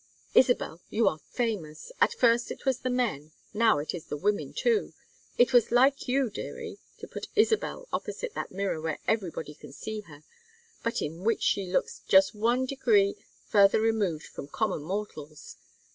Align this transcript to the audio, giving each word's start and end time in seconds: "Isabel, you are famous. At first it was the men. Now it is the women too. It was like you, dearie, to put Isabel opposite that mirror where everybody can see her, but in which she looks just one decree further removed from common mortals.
"Isabel, 0.33 0.81
you 0.89 1.07
are 1.07 1.19
famous. 1.19 1.91
At 2.01 2.15
first 2.15 2.49
it 2.49 2.65
was 2.65 2.79
the 2.79 2.89
men. 2.89 3.33
Now 3.53 3.77
it 3.77 3.93
is 3.93 4.05
the 4.07 4.17
women 4.17 4.51
too. 4.51 4.93
It 5.37 5.53
was 5.53 5.69
like 5.71 6.07
you, 6.07 6.27
dearie, 6.31 6.79
to 6.97 7.07
put 7.07 7.27
Isabel 7.35 7.87
opposite 7.93 8.33
that 8.33 8.51
mirror 8.51 8.81
where 8.81 8.97
everybody 9.07 9.53
can 9.53 9.71
see 9.71 9.99
her, 10.07 10.23
but 10.83 11.03
in 11.03 11.23
which 11.23 11.43
she 11.43 11.71
looks 11.71 12.01
just 12.07 12.33
one 12.33 12.65
decree 12.65 13.15
further 13.45 13.79
removed 13.79 14.25
from 14.25 14.47
common 14.47 14.81
mortals. 14.81 15.57